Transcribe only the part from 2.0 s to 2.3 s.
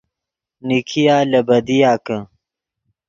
کہ